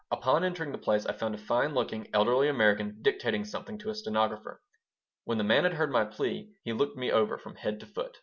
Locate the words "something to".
3.45-3.91